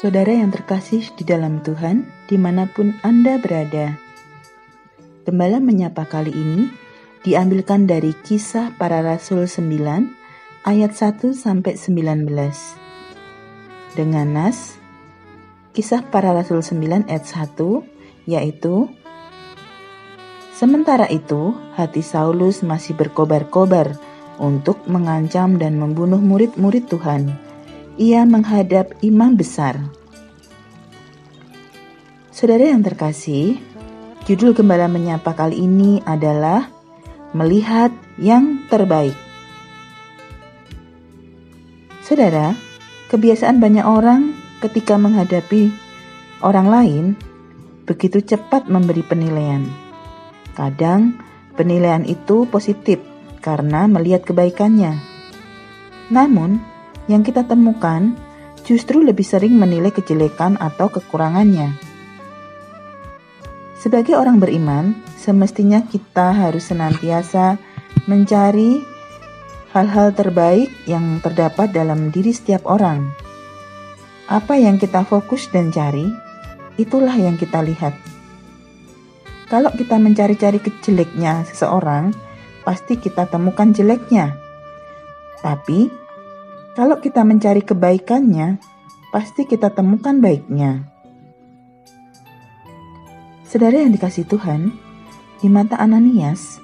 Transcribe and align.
Saudara 0.00 0.32
yang 0.32 0.48
terkasih 0.48 1.12
di 1.12 1.28
dalam 1.28 1.60
Tuhan, 1.60 2.08
di 2.24 2.40
mana 2.40 2.64
pun 2.64 2.96
Anda 3.04 3.36
berada. 3.36 4.00
Gembala 5.28 5.60
menyapa 5.60 6.08
kali 6.08 6.32
ini 6.32 6.72
diambilkan 7.20 7.84
dari 7.84 8.16
kisah 8.16 8.72
para 8.80 9.04
rasul 9.04 9.44
9 9.44 10.19
ayat 10.66 10.92
1 10.96 11.32
sampai 11.32 11.76
19. 11.76 12.28
Dengan 13.96 14.26
nas 14.30 14.76
kisah 15.72 16.04
para 16.08 16.34
rasul 16.36 16.60
9 16.62 17.08
ayat 17.08 17.24
1 17.24 18.28
yaitu 18.28 18.88
Sementara 20.52 21.08
itu, 21.08 21.56
hati 21.72 22.04
Saulus 22.04 22.60
masih 22.60 22.92
berkobar-kobar 22.92 23.96
untuk 24.36 24.84
mengancam 24.84 25.56
dan 25.56 25.80
membunuh 25.80 26.20
murid-murid 26.20 26.84
Tuhan 26.84 27.32
ia 28.00 28.24
menghadap 28.24 28.96
imam 29.04 29.36
besar. 29.36 29.76
Saudara 32.32 32.72
yang 32.72 32.80
terkasih, 32.80 33.60
judul 34.24 34.56
Gembala 34.56 34.88
Menyapa 34.88 35.36
kali 35.36 35.60
ini 35.60 36.00
adalah 36.08 36.72
Melihat 37.36 37.92
yang 38.16 38.64
Terbaik. 38.72 39.29
Saudara, 42.10 42.58
kebiasaan 43.06 43.62
banyak 43.62 43.86
orang 43.86 44.34
ketika 44.58 44.98
menghadapi 44.98 45.70
orang 46.42 46.66
lain 46.66 47.04
begitu 47.86 48.18
cepat 48.18 48.66
memberi 48.66 49.06
penilaian. 49.06 49.62
Kadang 50.58 51.14
penilaian 51.54 52.02
itu 52.02 52.50
positif 52.50 52.98
karena 53.38 53.86
melihat 53.86 54.26
kebaikannya. 54.26 54.98
Namun, 56.10 56.58
yang 57.06 57.22
kita 57.22 57.46
temukan 57.46 58.18
justru 58.66 59.06
lebih 59.06 59.22
sering 59.22 59.54
menilai 59.54 59.94
kejelekan 59.94 60.58
atau 60.58 60.90
kekurangannya. 60.90 61.78
Sebagai 63.78 64.18
orang 64.18 64.42
beriman, 64.42 64.98
semestinya 65.14 65.86
kita 65.86 66.34
harus 66.34 66.74
senantiasa 66.74 67.54
mencari 68.10 68.82
hal-hal 69.70 70.10
terbaik 70.10 70.70
yang 70.90 71.22
terdapat 71.22 71.70
dalam 71.70 72.10
diri 72.10 72.34
setiap 72.34 72.66
orang. 72.66 73.14
Apa 74.26 74.58
yang 74.58 74.78
kita 74.78 75.06
fokus 75.06 75.46
dan 75.50 75.70
cari, 75.70 76.10
itulah 76.78 77.14
yang 77.14 77.38
kita 77.38 77.62
lihat. 77.62 77.94
Kalau 79.50 79.70
kita 79.74 79.98
mencari-cari 79.98 80.62
kejeleknya 80.62 81.42
seseorang, 81.50 82.14
pasti 82.62 82.94
kita 82.98 83.26
temukan 83.26 83.74
jeleknya. 83.74 84.38
Tapi 85.42 85.90
kalau 86.78 87.02
kita 87.02 87.26
mencari 87.26 87.66
kebaikannya, 87.66 88.62
pasti 89.10 89.42
kita 89.46 89.74
temukan 89.74 90.22
baiknya. 90.22 90.86
Saudara 93.42 93.82
yang 93.82 93.90
dikasih 93.90 94.30
Tuhan, 94.30 94.70
di 95.42 95.50
mata 95.50 95.74
Ananias, 95.82 96.59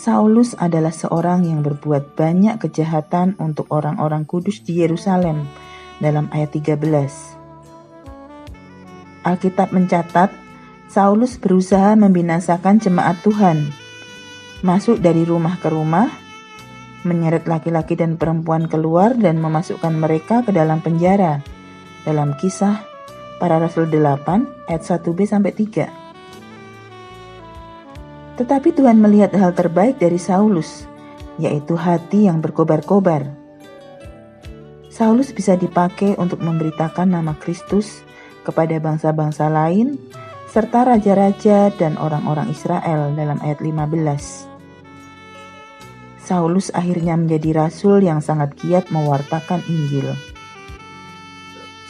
Saulus 0.00 0.56
adalah 0.56 0.96
seorang 0.96 1.44
yang 1.44 1.60
berbuat 1.60 2.16
banyak 2.16 2.56
kejahatan 2.56 3.36
untuk 3.36 3.68
orang-orang 3.68 4.24
kudus 4.24 4.64
di 4.64 4.80
Yerusalem 4.80 5.44
dalam 6.00 6.32
ayat 6.32 6.56
13. 6.56 6.80
Alkitab 9.28 9.76
mencatat, 9.76 10.32
Saulus 10.88 11.36
berusaha 11.36 11.92
membinasakan 12.00 12.80
jemaat 12.80 13.20
Tuhan, 13.20 13.76
masuk 14.64 15.04
dari 15.04 15.28
rumah 15.28 15.60
ke 15.60 15.68
rumah, 15.68 16.08
menyeret 17.04 17.44
laki-laki 17.44 17.92
dan 17.92 18.16
perempuan 18.16 18.72
keluar 18.72 19.12
dan 19.12 19.36
memasukkan 19.36 19.92
mereka 19.92 20.40
ke 20.40 20.56
dalam 20.56 20.80
penjara. 20.80 21.44
Dalam 22.08 22.40
kisah 22.40 22.88
para 23.36 23.60
Rasul 23.60 23.92
8 23.92 24.64
ayat 24.64 24.80
1b 24.80 25.28
sampai 25.28 25.52
3. 25.52 25.99
Tetapi 28.40 28.72
Tuhan 28.72 28.96
melihat 28.96 29.36
hal 29.36 29.52
terbaik 29.52 30.00
dari 30.00 30.16
Saulus, 30.16 30.88
yaitu 31.36 31.76
hati 31.76 32.24
yang 32.24 32.40
berkobar-kobar. 32.40 33.28
Saulus 34.88 35.28
bisa 35.36 35.60
dipakai 35.60 36.16
untuk 36.16 36.40
memberitakan 36.40 37.12
nama 37.12 37.36
Kristus 37.36 38.00
kepada 38.40 38.80
bangsa-bangsa 38.80 39.52
lain 39.52 40.00
serta 40.48 40.88
raja-raja 40.88 41.68
dan 41.76 42.00
orang-orang 42.00 42.48
Israel 42.48 43.12
dalam 43.12 43.36
ayat 43.44 43.60
15. 43.60 44.48
Saulus 46.24 46.72
akhirnya 46.72 47.20
menjadi 47.20 47.60
rasul 47.68 48.00
yang 48.00 48.24
sangat 48.24 48.56
giat 48.56 48.88
mewartakan 48.88 49.60
Injil. 49.68 50.16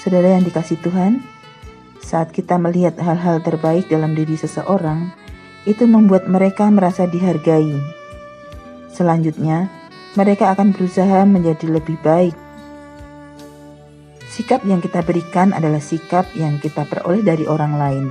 Saudara 0.02 0.34
yang 0.34 0.42
dikasih 0.42 0.82
Tuhan, 0.82 1.22
saat 2.02 2.34
kita 2.34 2.58
melihat 2.58 2.98
hal-hal 2.98 3.38
terbaik 3.38 3.86
dalam 3.86 4.18
diri 4.18 4.34
seseorang, 4.34 5.19
itu 5.68 5.84
membuat 5.84 6.28
mereka 6.30 6.68
merasa 6.72 7.04
dihargai. 7.04 7.76
Selanjutnya, 8.90 9.68
mereka 10.18 10.50
akan 10.52 10.74
berusaha 10.74 11.22
menjadi 11.28 11.66
lebih 11.70 11.96
baik. 12.02 12.36
Sikap 14.30 14.62
yang 14.64 14.80
kita 14.80 15.02
berikan 15.02 15.50
adalah 15.52 15.82
sikap 15.82 16.28
yang 16.38 16.62
kita 16.62 16.86
peroleh 16.86 17.20
dari 17.20 17.44
orang 17.44 17.74
lain. 17.76 18.06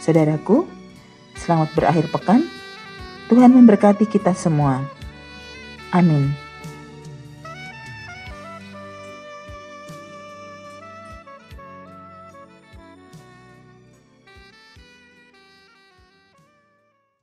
Saudaraku, 0.00 0.66
selamat 1.38 1.70
berakhir 1.76 2.06
pekan. 2.10 2.46
Tuhan 3.26 3.50
memberkati 3.52 4.06
kita 4.06 4.32
semua. 4.38 4.86
Amin. 5.90 6.45